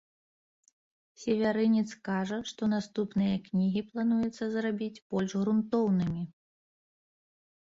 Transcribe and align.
Севярынец 1.23 1.91
кажа, 2.09 2.39
што 2.51 2.69
наступныя 2.75 3.35
кнігі 3.49 3.81
плануецца 3.91 4.43
зрабіць 4.57 5.03
больш 5.13 5.31
грунтоўнымі. 5.45 6.23